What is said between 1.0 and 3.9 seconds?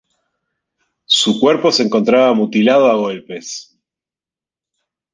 Su cuerpo se encontraba mutilado a golpes.